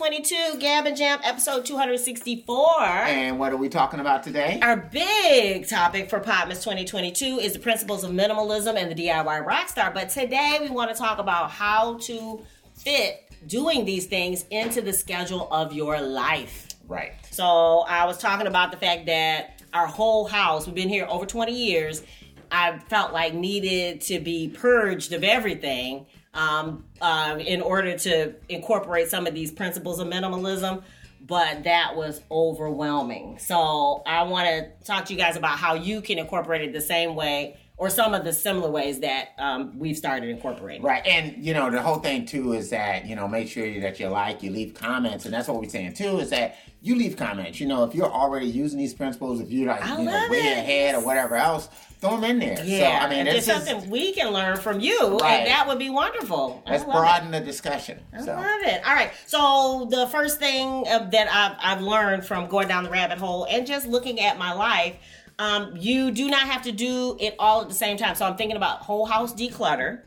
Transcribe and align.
2022 0.00 0.58
Gab 0.60 0.86
and 0.86 0.96
Jam 0.96 1.18
episode 1.22 1.66
264. 1.66 2.80
And 2.80 3.38
what 3.38 3.52
are 3.52 3.58
we 3.58 3.68
talking 3.68 4.00
about 4.00 4.22
today? 4.22 4.58
Our 4.62 4.78
big 4.78 5.68
topic 5.68 6.08
for 6.08 6.20
Podmas 6.20 6.64
2022 6.64 7.38
is 7.38 7.52
the 7.52 7.58
principles 7.58 8.02
of 8.02 8.10
minimalism 8.10 8.76
and 8.76 8.90
the 8.90 8.94
DIY 8.94 9.46
rockstar. 9.46 9.92
But 9.92 10.08
today 10.08 10.56
we 10.58 10.70
want 10.70 10.90
to 10.90 10.96
talk 10.96 11.18
about 11.18 11.50
how 11.50 11.98
to 11.98 12.40
fit 12.74 13.30
doing 13.46 13.84
these 13.84 14.06
things 14.06 14.46
into 14.50 14.80
the 14.80 14.94
schedule 14.94 15.52
of 15.52 15.74
your 15.74 16.00
life. 16.00 16.68
Right. 16.88 17.12
So 17.30 17.80
I 17.80 18.06
was 18.06 18.16
talking 18.16 18.46
about 18.46 18.70
the 18.70 18.78
fact 18.78 19.04
that 19.04 19.60
our 19.74 19.86
whole 19.86 20.26
house, 20.26 20.64
we've 20.64 20.74
been 20.74 20.88
here 20.88 21.06
over 21.10 21.26
20 21.26 21.52
years, 21.52 22.02
I 22.50 22.78
felt 22.78 23.12
like 23.12 23.34
needed 23.34 24.00
to 24.02 24.20
be 24.20 24.48
purged 24.48 25.12
of 25.12 25.24
everything 25.24 26.06
um, 26.34 26.84
uh, 27.00 27.38
in 27.38 27.60
order 27.60 27.96
to 27.98 28.34
incorporate 28.48 29.08
some 29.08 29.26
of 29.26 29.34
these 29.34 29.50
principles 29.50 30.00
of 30.00 30.08
minimalism. 30.08 30.82
But 31.26 31.64
that 31.64 31.94
was 31.96 32.22
overwhelming. 32.30 33.38
So 33.38 34.02
I 34.06 34.22
want 34.22 34.48
to 34.48 34.84
talk 34.84 35.04
to 35.06 35.12
you 35.12 35.18
guys 35.18 35.36
about 35.36 35.58
how 35.58 35.74
you 35.74 36.00
can 36.00 36.18
incorporate 36.18 36.62
it 36.62 36.72
the 36.72 36.80
same 36.80 37.14
way 37.14 37.58
or 37.80 37.88
some 37.88 38.12
of 38.12 38.24
the 38.24 38.32
similar 38.32 38.70
ways 38.70 39.00
that 39.00 39.30
um, 39.38 39.72
we've 39.78 39.96
started 39.96 40.28
incorporating. 40.28 40.82
Right. 40.82 41.04
And, 41.06 41.42
you 41.42 41.54
know, 41.54 41.70
the 41.70 41.80
whole 41.80 41.96
thing, 41.96 42.26
too, 42.26 42.52
is 42.52 42.68
that, 42.68 43.06
you 43.06 43.16
know, 43.16 43.26
make 43.26 43.48
sure 43.48 43.80
that 43.80 43.98
you 43.98 44.08
like, 44.08 44.42
you 44.42 44.50
leave 44.50 44.74
comments. 44.74 45.24
And 45.24 45.32
that's 45.32 45.48
what 45.48 45.62
we're 45.62 45.68
saying, 45.70 45.94
too, 45.94 46.18
is 46.18 46.28
that 46.28 46.58
you 46.82 46.94
leave 46.94 47.16
comments. 47.16 47.58
You 47.58 47.68
know, 47.68 47.82
if 47.84 47.94
you're 47.94 48.12
already 48.12 48.48
using 48.48 48.78
these 48.78 48.92
principles, 48.92 49.40
if 49.40 49.50
you're 49.50 49.68
like, 49.68 49.82
I 49.82 49.96
you 49.98 50.04
know, 50.04 50.26
way 50.30 50.40
it. 50.40 50.58
ahead 50.58 50.94
or 50.94 51.02
whatever 51.02 51.36
else, 51.36 51.70
throw 52.02 52.20
them 52.20 52.24
in 52.24 52.38
there. 52.38 52.62
Yeah, 52.62 53.00
So, 53.00 53.06
I 53.06 53.08
mean, 53.08 53.26
it's 53.26 53.46
something 53.46 53.88
we 53.88 54.12
can 54.12 54.30
learn 54.30 54.58
from 54.58 54.80
you, 54.80 55.16
Right. 55.18 55.38
and 55.40 55.46
that 55.48 55.66
would 55.66 55.78
be 55.78 55.88
wonderful. 55.88 56.62
Let's 56.68 56.84
love 56.84 57.24
it. 57.24 57.32
the 57.32 57.40
discussion. 57.40 57.98
I 58.12 58.20
so, 58.20 58.34
love 58.34 58.60
it. 58.62 58.86
All 58.86 58.94
right. 58.94 59.10
So 59.24 59.88
the 59.90 60.06
first 60.08 60.38
thing 60.38 60.86
uh, 60.86 61.08
that 61.12 61.28
I've, 61.32 61.78
I've 61.78 61.82
learned 61.82 62.26
from 62.26 62.46
going 62.46 62.68
down 62.68 62.84
the 62.84 62.90
rabbit 62.90 63.16
hole 63.16 63.46
and 63.48 63.66
just 63.66 63.86
looking 63.86 64.20
at 64.20 64.38
my 64.38 64.52
life, 64.52 64.96
um, 65.40 65.74
you 65.74 66.10
do 66.10 66.28
not 66.28 66.42
have 66.42 66.60
to 66.62 66.72
do 66.72 67.16
it 67.18 67.34
all 67.38 67.62
at 67.62 67.68
the 67.70 67.74
same 67.74 67.96
time. 67.96 68.14
So 68.14 68.26
I'm 68.26 68.36
thinking 68.36 68.58
about 68.58 68.80
whole 68.80 69.06
house 69.06 69.32
declutter. 69.32 70.02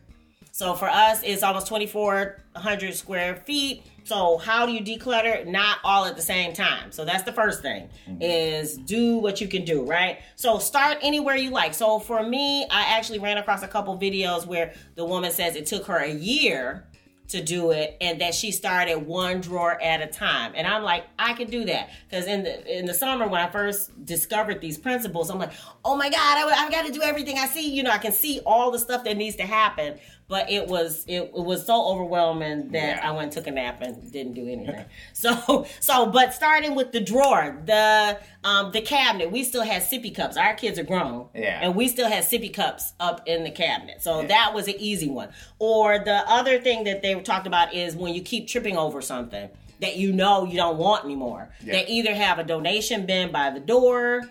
So 0.52 0.76
for 0.76 0.88
us, 0.88 1.24
it's 1.24 1.42
almost 1.42 1.66
2,400 1.66 2.94
square 2.94 3.38
feet. 3.38 3.84
So 4.04 4.38
how 4.38 4.68
do 4.68 4.72
you 4.72 4.82
declutter? 4.82 5.48
Not 5.48 5.80
all 5.84 6.06
at 6.06 6.16
the 6.16 6.22
same 6.22 6.54
time. 6.54 6.92
So 6.92 7.04
that's 7.04 7.24
the 7.24 7.34
first 7.34 7.64
thing 7.64 7.90
is 8.22 8.78
do 8.78 9.18
what 9.18 9.42
you 9.42 9.48
can 9.48 9.66
do, 9.66 9.84
right? 9.84 10.20
So 10.36 10.60
start 10.60 11.00
anywhere 11.02 11.36
you 11.36 11.50
like. 11.50 11.74
So 11.74 11.98
for 11.98 12.22
me, 12.22 12.68
I 12.70 12.96
actually 12.96 13.18
ran 13.18 13.40
across 13.40 13.64
a 13.64 13.68
couple 13.68 13.98
videos 13.98 14.46
where 14.46 14.76
the 14.94 15.04
woman 15.04 15.32
says 15.32 15.56
it 15.56 15.66
took 15.66 15.88
her 15.88 15.98
a 15.98 16.12
year 16.12 16.86
to 17.30 17.42
do 17.42 17.72
it 17.72 17.98
and 18.02 18.22
that 18.22 18.36
she 18.36 18.52
started 18.52 18.98
one 18.98 19.42
drawer 19.42 19.82
at 19.82 20.02
a 20.02 20.08
time. 20.08 20.54
And 20.56 20.68
i'm 20.68 20.84
like 20.84 21.06
i 21.18 21.34
can 21.34 21.50
do 21.50 21.66
that. 21.66 21.90
Because 22.10 22.28
in 22.28 22.44
the 22.44 22.80
in 22.80 22.86
the 22.86 22.94
summer 22.94 23.28
when 23.28 23.42
i 23.42 23.50
first 23.50 24.06
discovered 24.06 24.62
these 24.62 24.78
principles 24.78 25.30
i'm 25.30 25.40
like 25.40 25.54
oh 25.86 25.96
my 25.96 26.10
god 26.10 26.20
I, 26.20 26.56
have 26.56 26.72
got 26.72 26.86
to 26.86 26.92
do 26.92 27.02
everything. 27.02 27.38
I 27.38 27.48
see 27.48 27.74
you 27.74 27.84
know 27.84 27.92
i 27.92 27.98
can 27.98 28.12
see 28.12 28.42
all 28.46 28.72
the 28.72 28.80
stuff 28.80 29.04
that 29.06 29.18
needs 29.18 29.36
to 29.38 29.44
happen 29.44 30.00
but 30.34 30.50
it 30.50 30.66
was 30.68 31.06
it, 31.08 31.22
it 31.22 31.44
was 31.52 31.64
so 31.72 31.76
overwhelming 31.92 32.70
that 32.76 32.94
Yeah. 32.98 33.08
i 33.08 33.12
went 33.12 33.26
and 33.26 33.32
took 33.32 33.46
a 33.46 33.52
nap 33.52 33.82
and 33.82 34.12
didn't 34.12 34.34
do 34.34 34.46
anything 34.48 34.86
so 35.14 35.66
so 35.80 36.08
but 36.08 36.34
starting 36.34 36.74
with 36.80 36.92
the 36.92 37.00
drawer 37.12 37.46
the 37.66 38.18
um 38.44 38.72
the 38.72 38.82
cabinet 38.82 39.32
we 39.32 39.44
still 39.44 39.62
had 39.72 39.84
sippy 39.84 40.14
cups 40.20 40.36
our 40.36 40.56
kids 40.56 40.80
are 40.80 40.84
grown 40.94 41.28
Yeah. 41.36 41.60
and 41.64 41.76
we 41.76 41.88
still 41.88 42.10
had 42.10 42.24
sippy 42.24 42.52
cups 42.52 42.94
up 43.00 43.28
in 43.28 43.44
the 43.44 43.52
cabinet 43.52 44.02
so 44.02 44.22
Yeah. 44.22 44.28
that 44.36 44.54
was 44.56 44.68
an 44.68 44.76
easy 44.80 45.10
one 45.22 45.30
or 45.60 46.00
the 46.00 46.20
other 46.40 46.60
thing 46.60 46.86
that 46.86 47.04
they 47.04 47.14
talked 47.22 47.46
about 47.46 47.68
is 47.76 47.96
when 47.96 48.12
you 48.16 48.22
keep 48.24 48.48
tripping 48.48 48.76
over 48.86 49.00
something 49.02 49.50
that 49.82 49.98
you 49.98 50.14
know 50.14 50.46
you 50.46 50.56
don't 50.64 50.78
want 50.78 51.06
anymore 51.06 51.44
Yeah. 51.64 51.74
they 51.74 51.86
either 51.88 52.14
have 52.26 52.40
a 52.40 52.44
donation 52.44 53.06
bin 53.06 53.32
by 53.32 53.52
the 53.52 53.60
door 53.60 54.22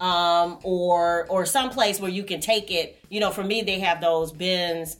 um, 0.00 0.58
or 0.62 1.26
or 1.30 1.46
someplace 1.46 1.98
where 2.00 2.10
you 2.10 2.22
can 2.24 2.40
take 2.40 2.70
it 2.70 3.02
you 3.08 3.20
know 3.20 3.30
for 3.30 3.42
me 3.42 3.62
they 3.62 3.78
have 3.80 4.00
those 4.02 4.30
bins 4.32 4.98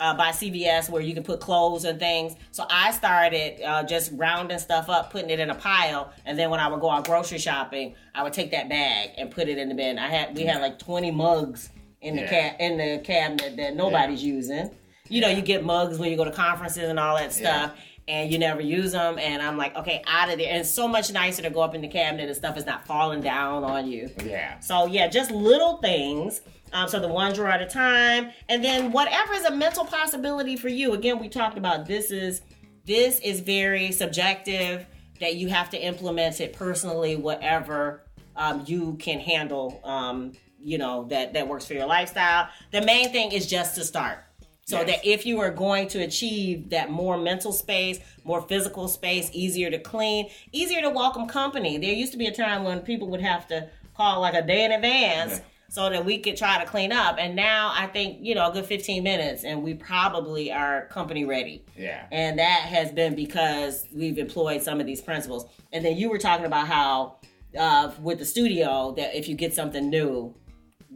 uh, 0.00 0.14
by 0.16 0.30
CVS 0.30 0.90
where 0.90 1.02
you 1.02 1.14
can 1.14 1.22
put 1.22 1.40
clothes 1.40 1.84
and 1.84 1.98
things. 1.98 2.34
So 2.50 2.66
I 2.70 2.90
started 2.90 3.62
uh, 3.62 3.84
just 3.84 4.12
rounding 4.14 4.58
stuff 4.58 4.88
up, 4.88 5.10
putting 5.10 5.30
it 5.30 5.40
in 5.40 5.50
a 5.50 5.54
pile, 5.54 6.12
and 6.26 6.38
then 6.38 6.50
when 6.50 6.60
I 6.60 6.68
would 6.68 6.80
go 6.80 6.90
out 6.90 7.04
grocery 7.06 7.38
shopping, 7.38 7.94
I 8.14 8.22
would 8.22 8.32
take 8.32 8.50
that 8.52 8.68
bag 8.68 9.10
and 9.16 9.30
put 9.30 9.48
it 9.48 9.58
in 9.58 9.68
the 9.68 9.74
bin. 9.74 9.98
I 9.98 10.08
had 10.08 10.36
we 10.36 10.42
had 10.44 10.60
like 10.60 10.78
twenty 10.78 11.10
mugs 11.10 11.70
in 12.00 12.16
the 12.16 12.22
Yeah. 12.22 12.50
ca- 12.50 12.56
in 12.64 12.76
the 12.78 13.00
cabinet 13.04 13.56
that 13.56 13.76
nobody's 13.76 14.22
using. 14.22 14.70
You 15.08 15.20
know, 15.20 15.28
you 15.28 15.42
get 15.42 15.64
mugs 15.64 15.98
when 15.98 16.10
you 16.10 16.16
go 16.16 16.24
to 16.24 16.30
conferences 16.30 16.88
and 16.88 16.98
all 16.98 17.16
that 17.16 17.32
stuff. 17.32 17.72
And 18.06 18.30
you 18.30 18.38
never 18.38 18.60
use 18.60 18.92
them, 18.92 19.18
and 19.18 19.40
I'm 19.40 19.56
like, 19.56 19.74
okay, 19.76 20.02
out 20.06 20.30
of 20.30 20.36
there. 20.36 20.48
And 20.50 20.58
it's 20.58 20.68
so 20.68 20.86
much 20.86 21.10
nicer 21.10 21.40
to 21.40 21.48
go 21.48 21.62
up 21.62 21.74
in 21.74 21.80
the 21.80 21.88
cabinet 21.88 22.26
and 22.28 22.36
stuff 22.36 22.58
is 22.58 22.66
not 22.66 22.86
falling 22.86 23.22
down 23.22 23.64
on 23.64 23.90
you. 23.90 24.10
yeah. 24.22 24.58
So 24.60 24.84
yeah, 24.84 25.08
just 25.08 25.30
little 25.30 25.78
things. 25.78 26.42
Um, 26.74 26.88
so 26.88 26.98
the 26.98 27.08
one 27.08 27.32
drawer 27.32 27.48
at 27.48 27.62
a 27.62 27.66
time, 27.66 28.32
and 28.48 28.62
then 28.62 28.90
whatever 28.90 29.32
is 29.32 29.44
a 29.44 29.54
mental 29.54 29.84
possibility 29.84 30.56
for 30.56 30.68
you. 30.68 30.92
Again, 30.92 31.20
we 31.20 31.28
talked 31.28 31.56
about 31.56 31.86
this 31.86 32.10
is 32.10 32.42
this 32.84 33.20
is 33.20 33.40
very 33.40 33.92
subjective 33.92 34.84
that 35.20 35.36
you 35.36 35.48
have 35.48 35.70
to 35.70 35.78
implement 35.78 36.40
it 36.40 36.52
personally, 36.52 37.14
whatever 37.14 38.02
um, 38.36 38.64
you 38.66 38.96
can 38.98 39.20
handle. 39.20 39.80
Um, 39.84 40.32
you 40.58 40.78
know 40.78 41.04
that 41.10 41.34
that 41.34 41.46
works 41.46 41.64
for 41.64 41.74
your 41.74 41.86
lifestyle. 41.86 42.48
The 42.72 42.82
main 42.82 43.12
thing 43.12 43.30
is 43.30 43.46
just 43.46 43.76
to 43.76 43.84
start. 43.84 44.18
So 44.66 44.78
Yes. 44.78 44.86
that 44.86 45.06
if 45.06 45.26
you 45.26 45.38
are 45.40 45.50
going 45.50 45.88
to 45.88 46.00
achieve 46.00 46.70
that 46.70 46.90
more 46.90 47.18
mental 47.18 47.52
space, 47.52 48.00
more 48.24 48.40
physical 48.40 48.88
space, 48.88 49.28
easier 49.32 49.70
to 49.70 49.78
clean, 49.78 50.30
easier 50.52 50.80
to 50.80 50.88
welcome 50.90 51.26
company. 51.28 51.76
There 51.76 51.92
used 51.92 52.12
to 52.12 52.18
be 52.18 52.26
a 52.26 52.34
time 52.34 52.64
when 52.64 52.80
people 52.80 53.08
would 53.10 53.20
have 53.20 53.46
to 53.48 53.68
call 53.94 54.22
like 54.22 54.34
a 54.34 54.42
day 54.42 54.64
in 54.64 54.72
advance 54.72 55.32
Yeah. 55.32 55.44
So 55.74 55.90
that 55.90 56.04
we 56.04 56.18
could 56.18 56.36
try 56.36 56.62
to 56.62 56.70
clean 56.70 56.92
up. 56.92 57.16
And 57.18 57.34
now 57.34 57.72
I 57.74 57.88
think, 57.88 58.18
you 58.20 58.36
know, 58.36 58.48
a 58.48 58.52
good 58.52 58.64
15 58.64 59.02
minutes 59.02 59.42
and 59.42 59.60
we 59.60 59.74
probably 59.74 60.52
are 60.52 60.86
company 60.86 61.24
ready. 61.24 61.64
Yeah. 61.76 62.06
And 62.12 62.38
that 62.38 62.60
has 62.60 62.92
been 62.92 63.16
because 63.16 63.84
we've 63.92 64.16
employed 64.18 64.62
some 64.62 64.78
of 64.78 64.86
these 64.86 65.00
principles. 65.00 65.46
And 65.72 65.84
then 65.84 65.96
you 65.96 66.10
were 66.10 66.18
talking 66.18 66.46
about 66.46 66.68
how 66.68 67.16
uh, 67.58 67.90
with 68.00 68.20
the 68.20 68.24
studio 68.24 68.94
that 68.96 69.16
if 69.18 69.28
you 69.28 69.34
get 69.34 69.52
something 69.52 69.90
new, 69.90 70.32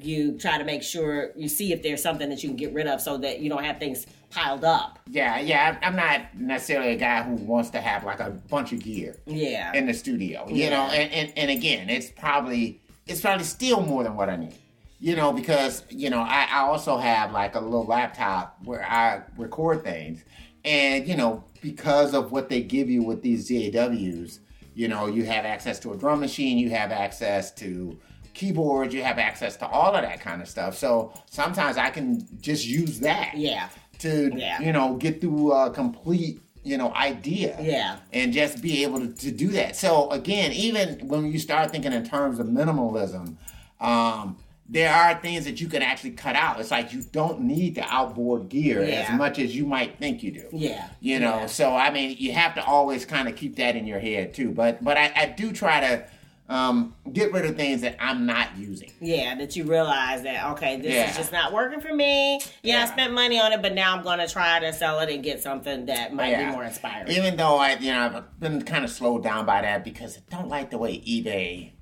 you 0.00 0.38
try 0.38 0.58
to 0.58 0.62
make 0.64 0.84
sure 0.84 1.32
you 1.34 1.48
see 1.48 1.72
if 1.72 1.82
there's 1.82 2.00
something 2.00 2.28
that 2.28 2.44
you 2.44 2.48
can 2.50 2.56
get 2.56 2.72
rid 2.72 2.86
of 2.86 3.00
so 3.00 3.18
that 3.18 3.40
you 3.40 3.48
don't 3.48 3.64
have 3.64 3.80
things 3.80 4.06
piled 4.30 4.64
up. 4.64 5.00
Yeah, 5.10 5.40
yeah. 5.40 5.76
I'm 5.82 5.96
not 5.96 6.36
necessarily 6.36 6.92
a 6.92 6.96
guy 6.96 7.24
who 7.24 7.34
wants 7.34 7.70
to 7.70 7.80
have 7.80 8.04
like 8.04 8.20
a 8.20 8.30
bunch 8.30 8.72
of 8.72 8.78
gear 8.78 9.16
Yeah. 9.26 9.72
in 9.74 9.86
the 9.86 9.94
studio. 9.94 10.46
You 10.48 10.54
Yeah. 10.54 10.70
know, 10.70 10.82
and, 10.92 11.10
and 11.12 11.32
and 11.36 11.50
again, 11.50 11.90
it's 11.90 12.10
probably 12.12 12.80
it's 13.08 13.20
probably 13.22 13.44
still 13.44 13.80
more 13.80 14.04
than 14.04 14.14
what 14.14 14.28
I 14.30 14.36
need. 14.36 14.54
You 15.00 15.14
know, 15.14 15.32
because 15.32 15.84
you 15.90 16.10
know, 16.10 16.20
I, 16.20 16.48
I 16.50 16.58
also 16.60 16.96
have 16.98 17.32
like 17.32 17.54
a 17.54 17.60
little 17.60 17.84
laptop 17.84 18.58
where 18.64 18.84
I 18.84 19.22
record 19.36 19.84
things, 19.84 20.24
and 20.64 21.06
you 21.06 21.16
know, 21.16 21.44
because 21.62 22.14
of 22.14 22.32
what 22.32 22.48
they 22.48 22.62
give 22.62 22.90
you 22.90 23.02
with 23.04 23.22
these 23.22 23.48
DAWs, 23.48 24.40
you 24.74 24.88
know, 24.88 25.06
you 25.06 25.24
have 25.24 25.44
access 25.44 25.78
to 25.80 25.92
a 25.92 25.96
drum 25.96 26.18
machine, 26.20 26.58
you 26.58 26.70
have 26.70 26.90
access 26.90 27.52
to 27.54 27.96
keyboards, 28.34 28.92
you 28.92 29.02
have 29.02 29.18
access 29.18 29.56
to 29.58 29.66
all 29.66 29.94
of 29.94 30.02
that 30.02 30.20
kind 30.20 30.42
of 30.42 30.48
stuff. 30.48 30.76
So 30.76 31.12
sometimes 31.30 31.76
I 31.76 31.90
can 31.90 32.26
just 32.40 32.66
use 32.66 32.98
that 33.00 33.32
yeah. 33.36 33.68
to 34.00 34.32
Yeah. 34.36 34.60
you 34.60 34.72
know 34.72 34.94
get 34.96 35.20
through 35.20 35.52
a 35.52 35.70
complete 35.70 36.40
you 36.64 36.76
know 36.76 36.92
idea 36.94 37.56
Yeah. 37.60 37.98
and 38.12 38.32
just 38.32 38.60
be 38.62 38.82
able 38.84 39.00
to, 39.00 39.08
to 39.12 39.30
do 39.30 39.48
that 39.48 39.74
so 39.76 40.10
again 40.10 40.52
even 40.52 41.08
when 41.08 41.32
you 41.32 41.38
start 41.38 41.70
thinking 41.70 41.92
in 41.92 42.04
terms 42.04 42.38
of 42.38 42.46
minimalism 42.46 43.36
um 43.80 44.36
there 44.70 44.92
are 44.94 45.14
things 45.20 45.44
that 45.46 45.60
you 45.60 45.66
can 45.68 45.80
actually 45.82 46.10
cut 46.10 46.36
out 46.36 46.60
it's 46.60 46.70
like 46.70 46.92
you 46.92 47.02
don't 47.12 47.40
need 47.40 47.74
the 47.74 47.82
outboard 47.84 48.48
gear 48.48 48.84
Yeah. 48.84 49.06
as 49.10 49.18
much 49.18 49.38
as 49.38 49.56
you 49.56 49.64
might 49.64 49.98
think 49.98 50.22
you 50.22 50.30
do 50.32 50.44
Yeah. 50.52 50.88
you 51.00 51.18
know 51.20 51.36
Yeah. 51.40 51.46
so 51.46 51.74
i 51.74 51.90
mean 51.90 52.16
you 52.18 52.32
have 52.32 52.54
to 52.56 52.64
always 52.64 53.04
kind 53.06 53.28
of 53.28 53.36
keep 53.36 53.56
that 53.56 53.76
in 53.76 53.86
your 53.86 53.98
head 54.00 54.34
too 54.34 54.50
but 54.50 54.82
but 54.84 54.96
i, 54.98 55.12
I 55.16 55.26
do 55.26 55.52
try 55.52 55.80
to 55.80 56.04
um, 56.50 56.94
get 57.12 57.30
rid 57.34 57.44
of 57.44 57.56
things 57.56 57.82
that 57.82 57.96
i'm 58.00 58.24
not 58.24 58.56
using 58.56 58.90
Yeah, 59.00 59.34
that 59.36 59.54
you 59.54 59.64
realize 59.64 60.22
that 60.22 60.52
okay, 60.52 60.76
this 60.80 60.94
Yeah. 60.94 61.10
is 61.10 61.16
just 61.16 61.30
not 61.30 61.52
working 61.52 61.78
for 61.80 61.92
me. 61.94 62.40
Yeah, 62.62 62.84
I 62.84 62.86
spent 62.86 63.12
money 63.12 63.38
on 63.38 63.52
it, 63.52 63.60
but 63.60 63.74
now 63.74 63.94
I'm 63.94 64.02
gonna 64.02 64.26
try 64.26 64.58
to 64.58 64.72
sell 64.72 64.98
it 65.00 65.10
and 65.12 65.22
get 65.22 65.42
something 65.42 65.84
that 65.86 66.14
might 66.14 66.30
Yeah. 66.30 66.46
be 66.48 66.52
more 66.52 66.64
inspiring. 66.64 67.12
even 67.12 67.36
though 67.36 67.58
i 67.58 67.72
you 67.74 67.92
know 67.92 68.00
i've 68.14 68.40
been 68.40 68.62
kind 68.62 68.82
of 68.82 68.90
slowed 68.90 69.22
down 69.22 69.44
by 69.44 69.60
that 69.60 69.84
because 69.84 70.16
i 70.16 70.34
don't 70.34 70.48
like 70.48 70.70
the 70.70 70.78
way 70.78 70.98
ebay 71.00 71.72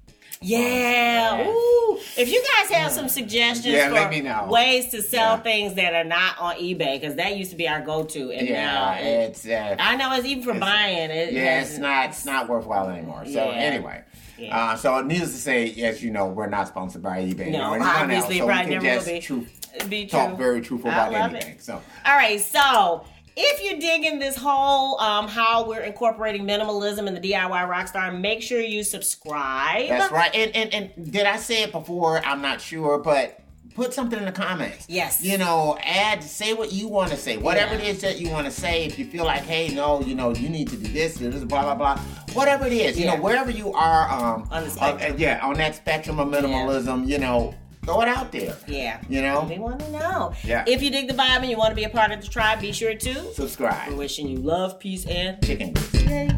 Yeah. 0.43 1.47
Ooh. 1.49 1.99
If 2.17 2.31
you 2.31 2.43
guys 2.43 2.71
have 2.77 2.93
some 2.93 3.09
suggestions 3.09 3.67
Yeah, 3.75 3.89
for 3.89 3.95
let 3.95 4.11
me 4.11 4.21
know. 4.21 4.47
ways 4.51 4.91
to 4.91 5.03
sell 5.03 5.37
Yeah. 5.37 5.43
things 5.43 5.75
that 5.75 5.95
are 5.95 6.05
not 6.05 6.39
on 6.39 6.57
eBay, 6.57 7.01
because 7.01 7.17
that 7.17 7.37
used 7.37 7.51
to 7.51 7.57
be 7.57 7.69
our 7.69 7.81
go-to, 7.81 8.31
and 8.33 8.47
yeah 8.49 8.65
now 8.65 8.95
it's 9.01 9.47
uh, 9.47 9.77
I 9.79 9.97
know 9.97 10.13
it's 10.15 10.27
even 10.27 10.43
for 10.43 10.51
It's- 10.51 10.61
buying 10.61 11.11
it. 11.11 11.33
yeah, 11.33 11.61
it's 11.61 11.77
hasn't- 11.79 12.11
it's 12.11 12.25
not 12.27 12.49
worthwhile 12.49 12.89
anymore. 12.91 13.25
So 13.25 13.31
Yeah. 13.33 13.51
anyway, 13.57 14.03
Yeah. 14.39 14.57
uh, 14.57 14.77
so 14.77 15.01
needless 15.03 15.33
to 15.33 15.39
say, 15.39 15.73
as 15.83 16.03
you 16.03 16.11
know, 16.11 16.27
we're 16.27 16.49
not 16.49 16.69
sponsored 16.69 17.03
by 17.03 17.19
eBay 17.25 17.51
No, 17.51 17.71
or 17.73 17.83
obviously, 17.83 18.41
else, 18.41 18.49
so 18.51 18.55
probably 18.55 18.75
never 18.79 18.99
will 18.99 19.05
be. 19.05 19.21
truth, 19.21 19.89
Be 19.89 20.07
talk 20.07 20.29
true. 20.29 20.37
very 20.37 20.61
truthful 20.61 20.91
I 20.91 21.09
about 21.09 21.31
anything. 21.33 21.53
it. 21.55 21.63
So 21.65 21.81
All 22.05 22.15
right, 22.17 22.41
so 22.41 23.05
if 23.37 23.63
you're 23.63 23.79
digging 23.79 24.19
this 24.19 24.37
whole 24.37 24.99
um, 25.01 25.29
how 25.29 25.67
we're 25.69 25.81
incorporating 25.83 26.45
minimalism 26.47 27.07
in 27.07 27.15
the 27.15 27.21
DIY 27.21 27.51
Rockstar, 27.69 28.19
make 28.19 28.43
sure 28.43 28.61
you 28.61 28.83
subscribe. 28.83 29.89
That's 29.89 30.13
right. 30.13 30.35
And, 30.35 30.55
and 30.57 30.75
and 30.97 31.13
did 31.13 31.27
I 31.27 31.37
say 31.37 31.63
it 31.63 31.73
before? 31.73 32.25
I'm 32.25 32.41
not 32.43 32.61
sure, 32.61 32.99
but 32.99 33.41
put 33.75 33.93
something 33.93 34.19
in 34.19 34.25
the 34.25 34.33
comments. 34.33 34.87
Yes. 34.89 35.23
You 35.23 35.37
know, 35.37 35.77
add, 35.83 36.23
say 36.23 36.55
what 36.55 36.73
you 36.73 36.89
want 36.89 37.11
to 37.11 37.17
say. 37.19 37.37
Whatever 37.37 37.75
Yeah. 37.75 37.81
it 37.83 37.89
is 37.89 38.01
that 38.01 38.19
you 38.19 38.31
want 38.31 38.47
to 38.47 38.51
say. 38.51 38.87
If 38.87 38.99
you 38.99 39.05
feel 39.05 39.27
like, 39.27 39.43
hey, 39.43 39.69
no, 39.75 40.01
you 40.01 40.15
know, 40.15 40.33
you 40.35 40.49
need 40.49 40.69
to 40.71 40.77
do 40.79 40.91
this, 40.91 41.17
do 41.17 41.31
this, 41.31 41.45
blah, 41.45 41.63
blah, 41.63 41.75
blah. 41.75 41.99
Whatever 42.33 42.65
it 42.67 42.73
is, 42.73 42.99
you 42.99 43.05
know, 43.05 43.17
wherever 43.17 43.51
you 43.51 43.75
are, 43.75 44.09
um, 44.11 44.49
On 44.51 44.63
the 44.63 44.69
uh, 44.69 44.71
spectrum. 44.71 45.13
uh, 45.13 45.17
yeah, 45.19 45.41
on 45.47 45.57
that 45.59 45.75
spectrum 45.75 46.19
of 46.19 46.29
minimalism, 46.29 47.07
you 47.07 47.19
know, 47.19 47.55
throw 47.87 48.03
it 48.03 48.09
out 48.09 48.33
there. 48.33 48.57
Yeah. 48.67 49.01
You 49.09 49.23
know? 49.23 49.47
We 49.49 49.59
want 49.59 49.81
to 49.81 49.91
know. 49.93 50.35
Yeah. 50.45 50.65
If 50.67 50.83
you 50.83 50.91
dig 50.91 51.09
the 51.09 51.15
vibe 51.15 51.39
and 51.39 51.51
you 51.51 51.57
want 51.57 51.71
to 51.71 51.77
be 51.77 51.85
a 51.85 51.89
part 51.89 52.11
of 52.13 52.21
the 52.21 52.27
tribe, 52.27 52.61
be 52.61 52.73
sure 52.73 52.95
to. 52.95 53.33
Subscribe. 53.33 53.91
We're 53.91 53.97
wishing 53.97 54.29
you 54.29 54.39
love, 54.39 54.79
peace, 54.79 55.07
and 55.07 55.43
Chicken. 55.43 55.75
yay. 55.95 56.29